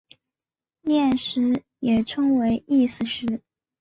[0.81, 3.43] 念食也称为意思食。